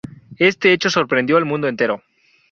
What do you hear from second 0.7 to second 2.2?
hecho sorprendió al mundo entero.